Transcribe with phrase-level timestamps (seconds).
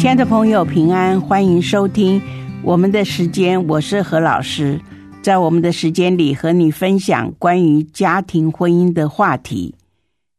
[0.00, 2.18] 亲爱的朋友，平安，欢迎收听
[2.62, 4.80] 我们的时间，我是何老师，
[5.20, 9.74] 在我们的时间里和你分享关于家庭婚姻的话题，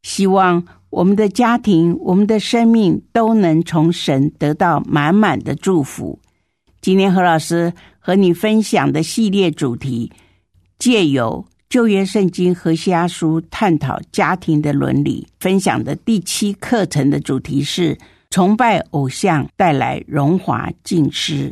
[0.01, 6.17] 希望我们的家庭、我们的生命都能从神得到满满的祝福。
[6.81, 10.11] 今天何老师和你分享的系列主题，
[10.79, 17.95] 借由旧约圣经和西阿书探讨家庭的伦理，分享的第七课程的主题是。
[18.31, 21.51] 崇拜偶像带来荣华尽失。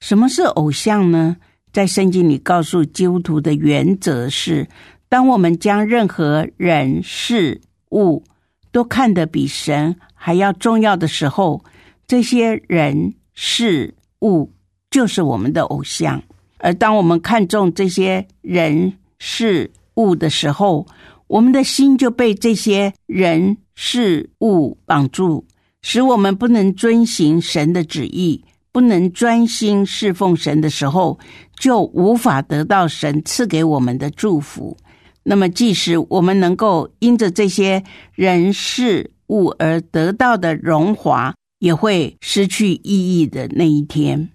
[0.00, 1.36] 什么是偶像呢？
[1.72, 4.66] 在圣经里告诉基督徒的原则是：
[5.10, 8.24] 当我们将任何人事物
[8.72, 11.62] 都看得比神还要重要的时候，
[12.06, 14.50] 这些人事物
[14.90, 16.18] 就是我们的偶像；
[16.56, 20.86] 而当我们看重这些人事物的时候，
[21.26, 25.44] 我们的心就被这些人事物绑住。
[25.88, 28.42] 使我们不能遵行神的旨意，
[28.72, 31.16] 不能专心侍奉神的时候，
[31.60, 34.76] 就无法得到神赐给我们的祝福。
[35.22, 44.28] 那么，即使我们能够因着这些人事物而得到的荣华，也会失去意义的那一天。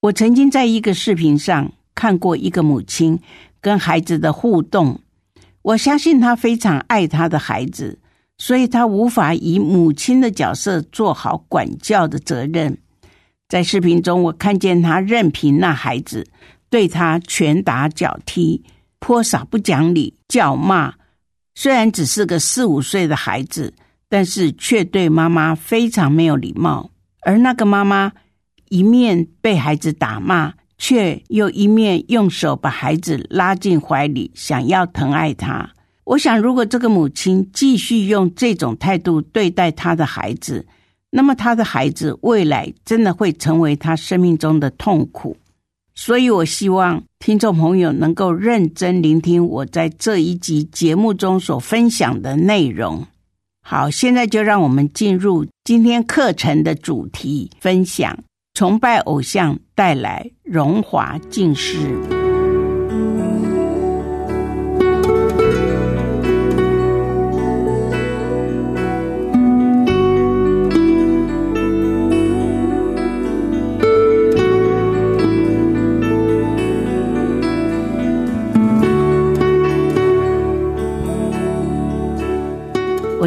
[0.00, 3.20] 我曾经在一个视频上看过一个母亲
[3.60, 4.98] 跟孩子的互动，
[5.62, 8.00] 我相信她非常爱她的孩子。
[8.38, 12.78] 所以，他无法以母亲的角色做好管教的责任。
[13.48, 16.26] 在视频中，我看见他任凭那孩子
[16.70, 18.62] 对他拳打脚踢、
[19.00, 20.94] 泼洒不讲理、叫骂。
[21.54, 23.74] 虽然只是个四五岁的孩子，
[24.08, 26.90] 但是却对妈妈非常没有礼貌。
[27.22, 28.12] 而那个妈妈
[28.68, 35.70] 一面被孩子打骂，却又一面用手把孩子拉进怀里，想要疼爱他。
[36.08, 40.66] 我想，如果这个母亲继续用这种态度对待她的孩子，
[41.10, 45.36] 那么她的孩子未来真的会成为他生命中的痛苦。
[45.94, 53.06] 所以，我希望听众朋友能够认真聆听我在这一集节目中所分享的内容。
[53.60, 58.18] 好，现在就让我们进入今天课程的主题分享：
[58.54, 62.27] 崇拜偶像带来荣华尽失。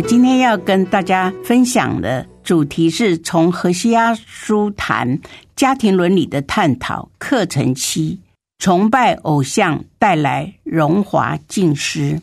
[0.08, 5.20] 今天要跟大家分享的主题是从何西阿书谈
[5.56, 8.20] 家庭伦理的探讨课程七：
[8.58, 12.20] 崇拜偶像带来荣华尽失。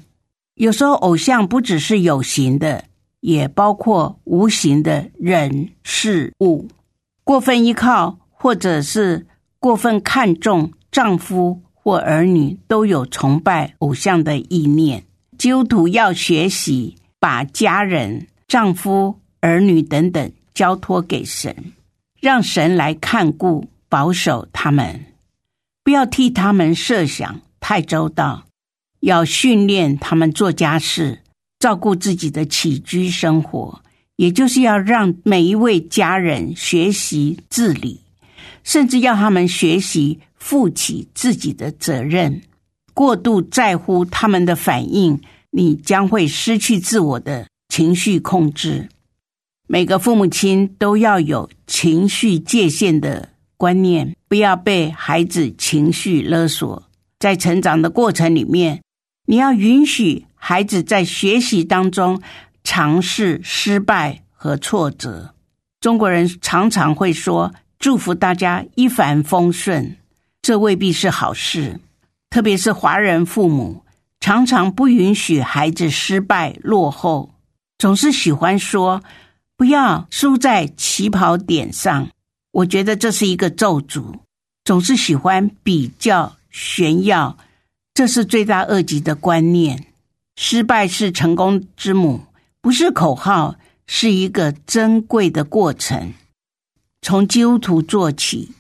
[0.55, 2.85] 有时候，偶像不只是有形的，
[3.21, 6.69] 也包括无形的人事物。
[7.23, 9.27] 过分依靠或者是
[9.61, 15.05] 过分看重丈夫或儿女，都有崇拜偶像的意念。
[15.39, 16.97] 基督徒要学习。
[17.21, 21.73] 把家人、丈夫、儿女等等交托给神，
[22.21, 25.07] 让神来看顾、保守他们，
[25.83, 28.45] 不要替他们设想太周到，
[29.01, 31.21] 要训练他们做家事，
[31.59, 33.83] 照顾自己的起居生活，
[34.17, 38.01] 也就是要让每一位家人学习自理，
[38.63, 42.43] 甚至要他们学习负起自己的责任。
[42.95, 45.21] 过度在乎他们的反应。
[45.59, 48.89] 你将会失去自我的情绪控制。
[49.67, 56.85] 每个父母亲都要有情绪界限的观念，不要被孩子情绪勒索。
[57.19, 58.81] 在成长的过程里面，
[59.27, 62.23] 你要允许孩子在学习当中
[62.63, 65.35] 尝试失败和挫折。
[65.81, 69.97] 中国人常常会说：“祝福大家一帆风顺”，
[70.41, 71.81] 这未必是好事，
[72.31, 73.83] 特别是华人父母。
[74.21, 77.35] 常常不允许孩子失败落后，
[77.79, 79.03] 总是喜欢说
[79.57, 82.09] “不要输在起跑点上”。
[82.53, 84.15] 我觉得这是一个咒诅。
[84.65, 87.39] 总是喜欢比较炫耀，
[87.95, 89.87] 这是罪大恶极的观念。
[90.37, 92.27] 失败是成功之母，
[92.61, 93.57] 不是口号，
[93.87, 96.13] 是一个珍贵的过程。
[97.01, 98.53] 从基督徒做起，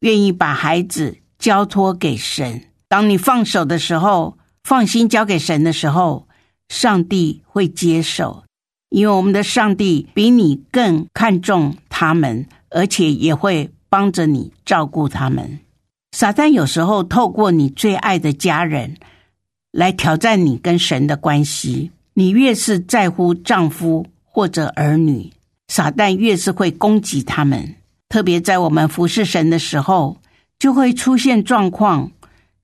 [0.00, 2.68] 愿意把孩子交托给神。
[2.88, 6.26] 当你放手的时候，放心交给神的时候，
[6.68, 8.44] 上帝会接受，
[8.90, 15.58] 因为我们的上帝比你更看重他们，而且也会帮着你照顾他们。
[16.12, 18.96] 撒旦有时候透过你最爱的家人
[19.70, 21.90] 来挑战你跟神的关系。
[22.14, 25.32] 你越是在乎丈夫或者儿女，
[25.68, 27.76] 撒旦越是会攻击他们。
[28.08, 30.20] 特别在我们服侍神的时候，
[30.58, 32.10] 就会出现状况，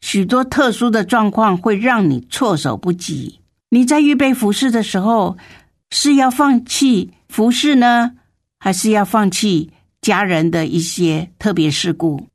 [0.00, 3.40] 许多特殊的状况会让你措手不及。
[3.70, 5.36] 你在预备服侍的时候，
[5.90, 8.12] 是要放弃服侍呢，
[8.58, 9.70] 还是要放弃
[10.00, 12.28] 家人的一些特别事故？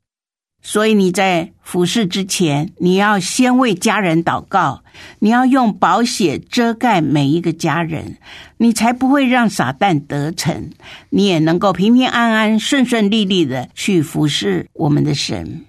[0.64, 4.84] 所以你在服侍之前，你要先为家人祷告，
[5.20, 8.18] 你要用宝血遮盖每一个家人，
[8.58, 10.70] 你才不会让撒旦得逞，
[11.10, 15.66] 你也能够平平安安、顺顺利利的去服侍我们的神。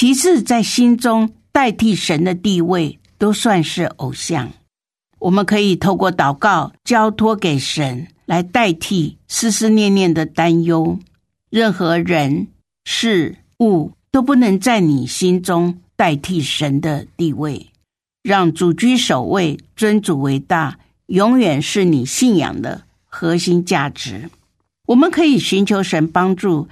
[0.00, 4.50] 其次，在心中代替神的地位，都算是偶像。
[5.18, 10.98] 我们可以透过祷告交托给神，来代替思思念念的担忧。
[11.50, 12.48] 任何人
[12.86, 13.92] 事物。
[14.10, 17.66] 都不能在你心中代替神的地位，
[18.22, 24.30] 让主居首位，尊主为大，永远是你信仰的核心价值。
[24.86, 26.68] 我们可以寻求神帮助，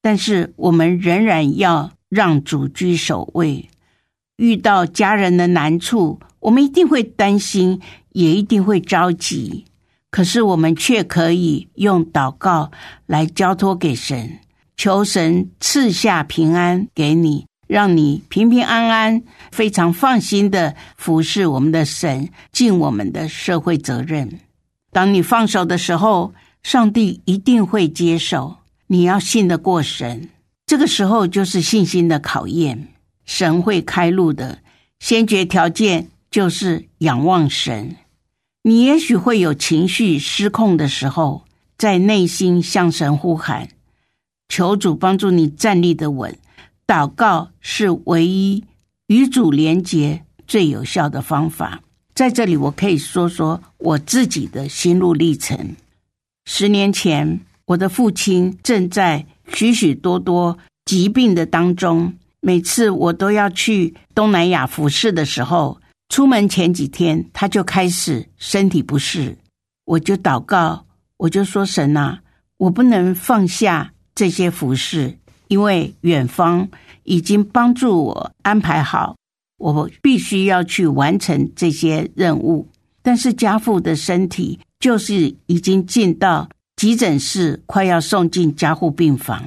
[0.00, 3.68] 但是我们仍然要让主居首位。
[4.36, 7.80] 遇到家人的难处，我们一定会担心，
[8.12, 9.64] 也一定会着急，
[10.10, 12.70] 可是我们却可以用祷告
[13.06, 14.38] 来交托给神。
[14.76, 24.38] 求神赐下平安给你，让你平平安安、非常放心的服侍我们的神，尽我们的社会责任。
[24.92, 26.32] 当你放手的时候，
[26.62, 28.58] 上帝一定会接受。
[28.86, 30.28] 你要信得过神，
[30.68, 32.88] 这个时候就是信心的考验。
[33.24, 34.58] 神会开路的，
[35.00, 37.96] 先决条件就是仰望神。
[38.64, 41.46] 你也许会有情绪失控的时候，
[41.78, 43.70] 在内心向神呼喊。
[44.50, 46.36] 求主帮助你站立的稳，
[46.86, 48.62] 祷告是唯一
[49.06, 51.80] 与主连结最有效的方法。
[52.14, 55.76] 在这里，我可以说说我自己的心路历程。
[56.44, 69.36] 十年前，我的父亲正在许许多多疾病的当中，每次我都要去东南亚服侍的时候，出门前几天他就开始身体不适，
[69.84, 70.86] 我就祷告，
[71.16, 72.20] 我就说神啊，
[72.56, 73.92] 我不能放下。
[74.14, 75.16] 这些服饰，
[75.46, 76.68] 因为远方
[77.04, 79.14] 已经帮助我安排好，
[79.58, 82.66] 我必须要去完成这些任务。
[83.00, 86.48] 但是家父的身体就是已经进到
[86.78, 89.42] 急诊室，快要送进加护病房。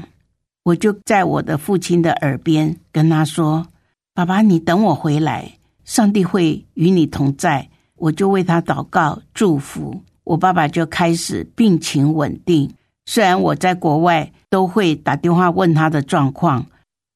[0.63, 3.68] 我就在我的父亲的耳边跟他说
[4.13, 5.54] ：“爸爸，你等我回来，
[5.86, 10.01] 上帝会与你同在。”我就为他祷告祝福。
[10.25, 12.69] 我爸爸就开始病情稳定。
[13.06, 16.66] 虽然我在国外都会打电话问他的状况，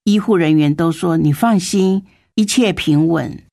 [0.06, 3.44] 医护人员都说你放心，一切平稳。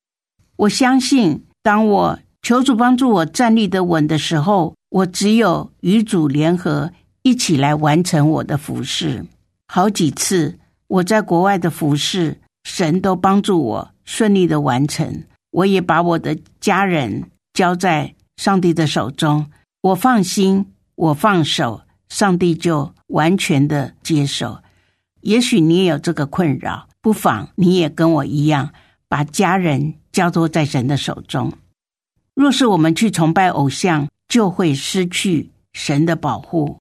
[0.55, 6.93] 我相信，当我求主帮助我站立的稳的时候，我只有与主联合，
[7.23, 9.25] 一起来完成我的服饰。
[9.66, 15.25] 好几次我在国外的服饰，神都帮助我顺利的完成。
[15.50, 19.47] 我也把我的家人交在上帝的手中，
[19.81, 21.83] 我放心，我放手。
[22.11, 24.59] 上帝就完全的接受。
[25.23, 28.71] 也许你也有这个困扰，不妨你也跟我一样，
[29.09, 31.50] 把家人交托在神的手中。
[32.35, 36.79] 若是我们去崇拜偶像，就会失去神的保护。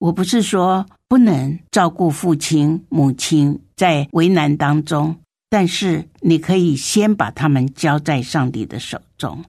[0.00, 5.14] 我不是说不能照顾父亲、母亲在为难当中，
[5.48, 9.44] 但是你可以先把他们交在上帝的手中。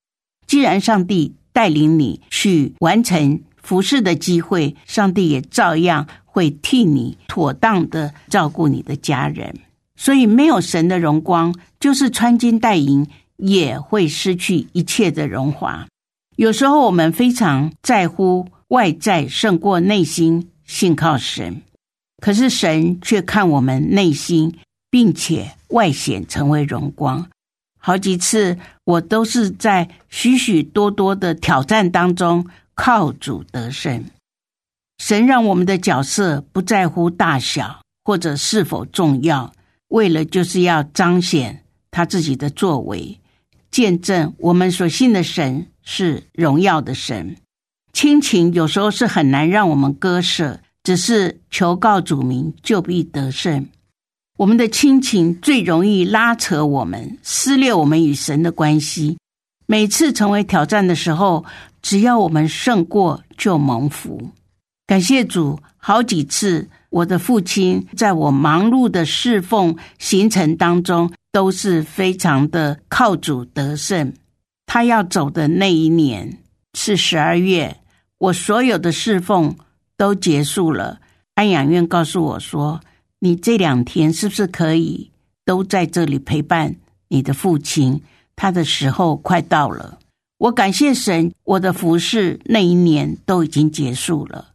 [0.46, 3.42] 既然上帝带领你去完成。
[3.62, 9.54] 服侍的机会，上帝也照样会替你妥当的照顾你的家人。
[9.96, 15.86] 所以，没有神的荣光，就是穿金戴银也会失去一切的荣华。
[16.40, 21.62] 有时候，我们非常在乎外在胜过内心，信靠神，
[22.22, 24.58] 可是神却看我们内心，
[24.90, 27.28] 并且外显成为荣光。
[27.78, 32.48] 好几次，我都是在许许多多的挑战当中。
[32.74, 34.06] 靠主得胜，
[35.00, 39.52] 神让我们的角色不在乎大小或者是否重要，
[39.90, 43.20] 为了就是要彰显他自己的作为，
[43.80, 47.38] 见证我们所信的神是荣耀的神。
[47.94, 53.66] 亲情有时候是很难让我们割舍，只是求告主名，就必得胜。
[54.36, 59.18] 我们的亲情最容易拉扯我们，撕裂我们与神的关系。
[59.66, 61.46] 每次成为挑战的时候，
[61.82, 64.30] 只要我们胜过，就蒙福。
[64.88, 74.14] 感谢主，好几次我的父亲在我忙碌的侍奉行程当中，都是非常的靠主得胜。
[74.66, 76.40] 他要走的那一年
[76.74, 77.78] 是十二月，
[78.18, 79.56] 我所有的侍奉
[79.98, 81.00] 都结束了。
[81.36, 82.82] 安养院告诉我说
[83.20, 85.12] ：“你这两天是不是可以
[85.46, 86.76] 都在这里陪伴
[87.08, 88.02] 你的父亲？
[88.36, 90.00] 他的时候快到了。”
[90.40, 94.54] 我感谢神，我的服侍那一年都已经结束了，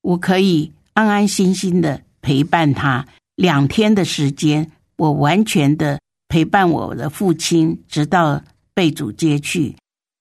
[0.00, 8.42] 我可以安安心心的陪伴他两天的时间，我完全的陪伴我的父亲，直到。
[8.76, 9.74] 被主接去，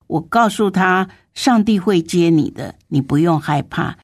[0.07, 3.97] 我告诉他，上帝会接你的，你不用害怕。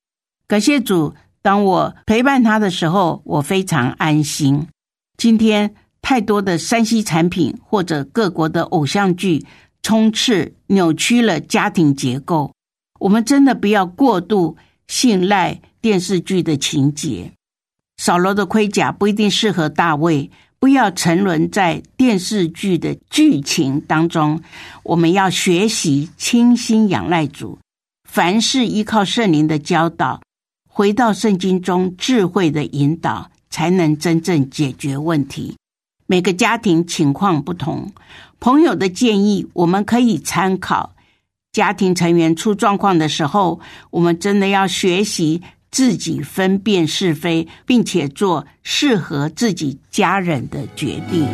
[0.45, 4.67] 感谢主，当我陪伴他的时候，我非常安心。
[5.15, 9.45] 今天太多的山西产品或者各国的偶像剧
[9.81, 12.51] 充斥扭曲了家庭结构，
[12.99, 14.57] 我们真的不要过度
[14.89, 17.31] 信赖电视剧的情节。
[17.97, 20.29] 扫罗的盔甲不一定适合大卫。
[20.59, 24.39] 不要沉沦在电视剧的剧情当中，
[24.83, 27.57] 我们要学习清心仰赖主，
[28.07, 30.21] 凡事依靠圣灵的教导，
[30.69, 35.57] 回到圣经中智慧的引导，才能真正解决问题。
[36.05, 37.91] 每个家庭情况不同，
[38.39, 40.93] 朋友的建议我们可以参考。
[41.51, 43.59] 家庭成员出状况的时候，
[43.89, 45.41] 我们真的要学习。
[45.71, 51.25] 自己分辨是非，并且做适合自己家人的决定。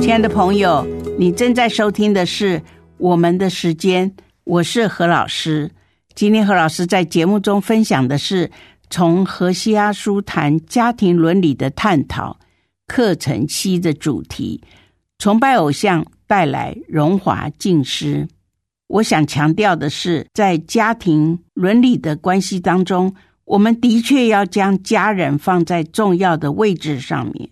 [0.00, 0.86] 亲爱的朋友，
[1.18, 2.58] 你正在收听的是
[2.98, 4.10] 《我们的时间》。
[4.50, 5.70] 我是何老师，
[6.16, 8.50] 今天何老师在节目中分享的是
[8.90, 12.36] 从何西阿书谈家庭伦理的探讨
[12.88, 14.60] 课程期的主题：
[15.18, 18.26] 崇拜偶像带来荣华尽失。
[18.88, 23.14] 我想强调的是，在家庭伦理的关系当中，
[23.44, 27.48] 我们的确要将家人放在重要的位置上面，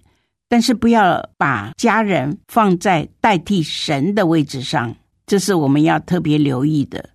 [0.49, 4.93] 但是不要把家人放在代替神的位置上。
[5.29, 7.11] 这是我们要特别留意的，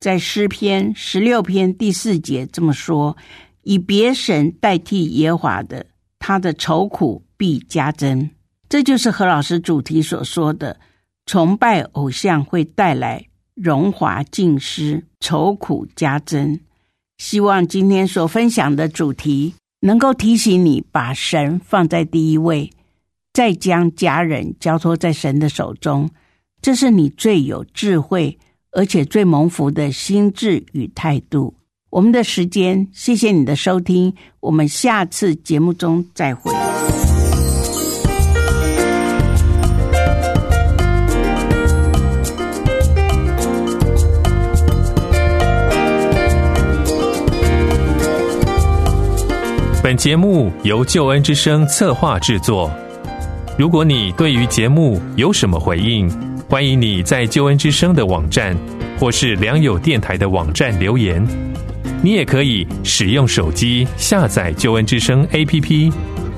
[0.00, 3.16] 在诗篇十六篇第四节这么说
[3.62, 5.86] ：“以别神代替耶华的，
[6.18, 8.28] 他的愁苦必加增。”
[8.68, 10.76] 这就是何老师主题所说的，
[11.24, 16.58] 崇拜偶像会带来荣华尽失、愁苦加增。
[17.18, 22.72] 希望今天所分享的主题能够提醒你，把神放在第一位，
[23.32, 26.10] 再将家人交托在神的手中。
[26.62, 28.38] 这是你最有智慧，
[28.70, 31.52] 而且最蒙福的心智与态度。
[31.90, 36.52] 我们的时间，谢谢你的收听，我们下次节目中再会。
[49.82, 52.70] 本节目由救恩之声策划制作。
[53.58, 56.08] 如果你对于节目有什么回应，
[56.52, 58.54] 欢迎你在救恩之声的网站，
[58.98, 61.26] 或是良友电台的网站留言。
[62.02, 65.90] 你也可以使用手机下载救恩之声 APP，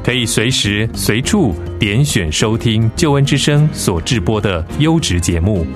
[0.04, 5.66] 可以随时随处点选收听救恩之声所制播的优质节目。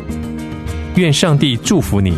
[0.94, 2.14] 愿上帝祝福你。